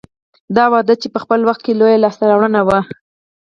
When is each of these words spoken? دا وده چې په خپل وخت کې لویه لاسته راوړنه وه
دا 0.55 0.65
وده 0.73 0.93
چې 1.01 1.07
په 1.13 1.19
خپل 1.23 1.39
وخت 1.47 1.61
کې 1.65 1.77
لویه 1.79 2.01
لاسته 2.03 2.23
راوړنه 2.29 2.61
وه 2.67 2.79